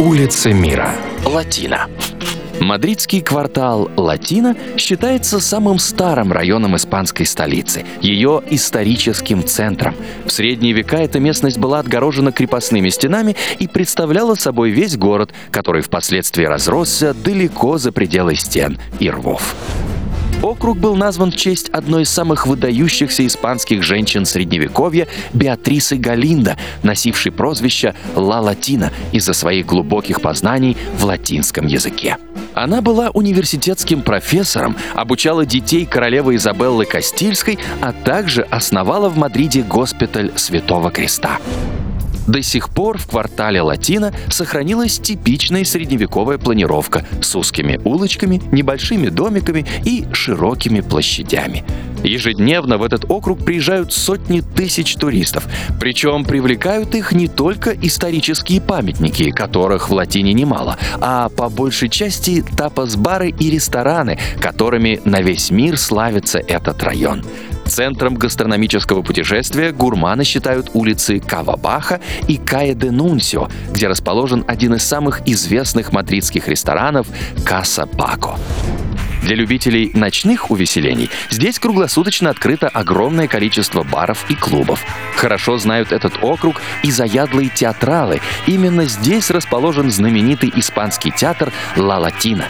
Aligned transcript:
Улица 0.00 0.52
мира. 0.52 0.92
Латина. 1.24 1.88
Мадридский 2.60 3.20
квартал 3.20 3.90
Латина 3.96 4.56
считается 4.76 5.40
самым 5.40 5.80
старым 5.80 6.32
районом 6.32 6.76
испанской 6.76 7.26
столицы, 7.26 7.84
ее 8.00 8.40
историческим 8.48 9.44
центром. 9.44 9.96
В 10.24 10.30
средние 10.30 10.72
века 10.72 10.98
эта 10.98 11.18
местность 11.18 11.58
была 11.58 11.80
отгорожена 11.80 12.30
крепостными 12.30 12.90
стенами 12.90 13.34
и 13.58 13.66
представляла 13.66 14.36
собой 14.36 14.70
весь 14.70 14.96
город, 14.96 15.32
который 15.50 15.82
впоследствии 15.82 16.44
разросся 16.44 17.12
далеко 17.12 17.76
за 17.76 17.90
пределы 17.90 18.36
стен 18.36 18.78
и 19.00 19.10
рвов. 19.10 19.56
Округ 20.42 20.78
был 20.78 20.94
назван 20.94 21.32
в 21.32 21.36
честь 21.36 21.68
одной 21.70 22.02
из 22.02 22.10
самых 22.10 22.46
выдающихся 22.46 23.26
испанских 23.26 23.82
женщин 23.82 24.24
Средневековья 24.24 25.08
Беатрисы 25.32 25.96
Галинда, 25.96 26.56
носившей 26.84 27.32
прозвище 27.32 27.94
«Ла 28.14 28.40
Латина» 28.40 28.92
из-за 29.10 29.32
своих 29.32 29.66
глубоких 29.66 30.20
познаний 30.20 30.76
в 30.96 31.04
латинском 31.04 31.66
языке. 31.66 32.18
Она 32.54 32.80
была 32.80 33.10
университетским 33.10 34.02
профессором, 34.02 34.76
обучала 34.94 35.44
детей 35.44 35.84
королевы 35.86 36.36
Изабеллы 36.36 36.84
Кастильской, 36.84 37.58
а 37.80 37.92
также 37.92 38.42
основала 38.42 39.08
в 39.08 39.16
Мадриде 39.16 39.62
госпиталь 39.62 40.32
Святого 40.36 40.90
Креста. 40.90 41.38
До 42.28 42.42
сих 42.42 42.68
пор 42.68 42.98
в 42.98 43.06
квартале 43.06 43.62
Латина 43.62 44.12
сохранилась 44.28 44.98
типичная 44.98 45.64
средневековая 45.64 46.36
планировка 46.36 47.06
с 47.22 47.34
узкими 47.34 47.80
улочками, 47.84 48.42
небольшими 48.52 49.08
домиками 49.08 49.64
и 49.84 50.04
широкими 50.12 50.80
площадями. 50.80 51.64
Ежедневно 52.04 52.76
в 52.76 52.82
этот 52.82 53.06
округ 53.08 53.44
приезжают 53.44 53.94
сотни 53.94 54.40
тысяч 54.40 54.94
туристов. 54.94 55.48
Причем 55.80 56.24
привлекают 56.24 56.94
их 56.94 57.12
не 57.12 57.28
только 57.28 57.70
исторические 57.70 58.60
памятники, 58.60 59.30
которых 59.30 59.88
в 59.88 59.94
Латине 59.94 60.34
немало, 60.34 60.76
а 61.00 61.30
по 61.30 61.48
большей 61.48 61.88
части 61.88 62.44
тапас-бары 62.56 63.30
и 63.30 63.50
рестораны, 63.50 64.18
которыми 64.38 65.00
на 65.04 65.22
весь 65.22 65.50
мир 65.50 65.78
славится 65.78 66.38
этот 66.38 66.82
район. 66.82 67.24
Центром 67.68 68.14
гастрономического 68.14 69.02
путешествия 69.02 69.72
гурманы 69.72 70.24
считают 70.24 70.70
улицы 70.72 71.20
Кавабаха 71.20 72.00
и 72.26 72.36
Кая 72.38 72.74
де 72.74 72.90
Нунсио, 72.90 73.48
где 73.70 73.86
расположен 73.88 74.44
один 74.46 74.74
из 74.74 74.84
самых 74.84 75.20
известных 75.26 75.92
мадридских 75.92 76.48
ресторанов 76.48 77.06
Каса 77.44 77.86
Пако. 77.86 78.36
Для 79.22 79.36
любителей 79.36 79.90
ночных 79.94 80.50
увеселений 80.50 81.10
здесь 81.28 81.58
круглосуточно 81.58 82.30
открыто 82.30 82.68
огромное 82.68 83.28
количество 83.28 83.82
баров 83.82 84.24
и 84.30 84.34
клубов. 84.34 84.82
Хорошо 85.16 85.58
знают 85.58 85.92
этот 85.92 86.14
округ 86.22 86.60
и 86.82 86.90
заядлые 86.90 87.50
театралы. 87.50 88.20
Именно 88.46 88.84
здесь 88.84 89.30
расположен 89.30 89.90
знаменитый 89.90 90.52
испанский 90.56 91.10
театр 91.10 91.52
«Ла 91.76 91.98
Латина». 91.98 92.46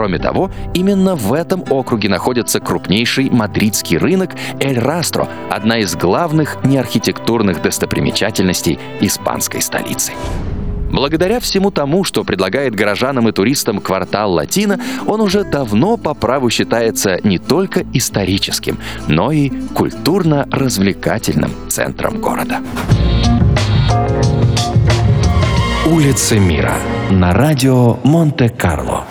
Кроме 0.00 0.18
того, 0.18 0.50
именно 0.72 1.14
в 1.14 1.34
этом 1.34 1.62
округе 1.68 2.08
находится 2.08 2.58
крупнейший 2.58 3.28
мадридский 3.28 3.98
рынок 3.98 4.30
Эль 4.58 4.78
Растро, 4.78 5.28
одна 5.50 5.76
из 5.76 5.94
главных 5.94 6.64
неархитектурных 6.64 7.60
достопримечательностей 7.60 8.78
испанской 9.02 9.60
столицы. 9.60 10.14
Благодаря 10.90 11.38
всему 11.38 11.70
тому, 11.70 12.04
что 12.04 12.24
предлагает 12.24 12.74
горожанам 12.74 13.28
и 13.28 13.32
туристам 13.32 13.78
квартал 13.78 14.32
Латина, 14.32 14.80
он 15.06 15.20
уже 15.20 15.44
давно 15.44 15.98
по 15.98 16.14
праву 16.14 16.48
считается 16.48 17.18
не 17.22 17.36
только 17.36 17.84
историческим, 17.92 18.78
но 19.06 19.32
и 19.32 19.50
культурно-развлекательным 19.74 21.50
центром 21.68 22.22
города. 22.22 22.60
Улица 25.84 26.38
мира 26.38 26.76
на 27.10 27.34
радио 27.34 27.98
Монте-Карло. 28.02 29.04